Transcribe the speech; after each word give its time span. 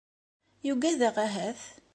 Yugad-aɣ 0.65 1.15
ahat? 1.25 1.61